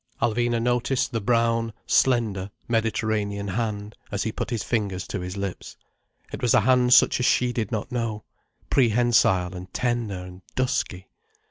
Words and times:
Alvina 0.19 0.59
noticed 0.59 1.11
the 1.11 1.21
brown, 1.21 1.73
slender 1.85 2.49
Mediterranean 2.67 3.49
hand, 3.49 3.95
as 4.11 4.23
he 4.23 4.31
put 4.31 4.49
his 4.49 4.63
fingers 4.63 5.05
to 5.05 5.19
his 5.19 5.37
lips. 5.37 5.77
It 6.33 6.41
was 6.41 6.55
a 6.55 6.61
hand 6.61 6.95
such 6.95 7.19
as 7.19 7.27
she 7.27 7.53
did 7.53 7.71
not 7.71 7.91
know, 7.91 8.23
prehensile 8.71 9.53
and 9.53 9.71
tender 9.75 10.17
and 10.17 10.41
dusky. 10.55 11.07